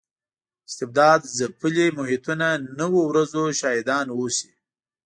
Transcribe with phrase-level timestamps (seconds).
[0.69, 2.47] استبداد ځپلي محیطونه
[2.79, 4.51] نویو ورځو شاهدان اوسي.